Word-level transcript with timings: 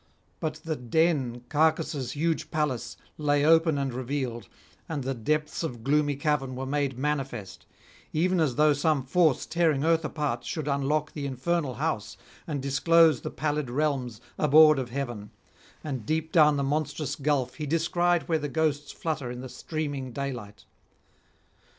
But 0.39 0.55
the 0.63 0.75
den, 0.75 1.41
Cacus' 1.47 2.13
huge 2.13 2.49
palace, 2.49 2.97
lay 3.19 3.45
open 3.45 3.77
and 3.77 3.93
revealed, 3.93 4.49
and 4.89 5.03
the 5.03 5.13
depths 5.13 5.61
of 5.61 5.83
gloomy 5.83 6.15
cavern 6.15 6.55
were 6.55 6.65
made 6.65 6.97
manifest; 6.97 7.67
even 8.11 8.39
as 8.39 8.55
though 8.55 8.73
some 8.73 9.03
force 9.03 9.45
tearing 9.45 9.83
earth 9.83 10.03
apart 10.03 10.43
should 10.43 10.67
unlock 10.67 11.11
the 11.13 11.27
infernal 11.27 11.75
house, 11.75 12.17
and 12.47 12.63
disclose 12.63 13.21
the 13.21 13.29
pallid 13.29 13.69
realms 13.69 14.21
abhorred 14.39 14.79
of 14.79 14.89
heaven, 14.89 15.29
and 15.83 16.03
deep 16.03 16.31
down 16.31 16.57
the 16.57 16.63
monstrous 16.63 17.15
gulf 17.15 17.55
be 17.59 17.67
descried 17.67 18.23
where 18.27 18.39
the 18.39 18.49
ghosts 18.49 18.91
flutter 18.91 19.29
in 19.29 19.41
the 19.41 19.49
streaming 19.49 20.11
daylight. 20.11 20.65